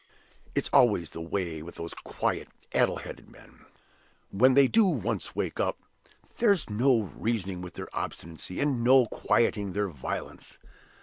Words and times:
It's 0.55 0.67
always 0.73 1.11
the 1.11 1.21
way 1.21 1.61
with 1.61 1.75
those 1.75 1.93
quiet 1.93 2.47
addle 2.73 2.95
headed 2.95 3.29
men: 3.29 3.67
when 4.31 4.55
they 4.55 4.67
do 4.67 4.83
once 4.85 5.35
wake 5.35 5.59
up, 5.59 5.77
there's 6.39 6.71
no 6.71 7.01
reasoning 7.15 7.61
with 7.61 7.75
their 7.75 7.95
obstinacy, 7.95 8.59
and 8.59 8.83
no 8.83 9.05
quieting 9.05 9.73
their 9.73 9.89
violence. 9.89 10.57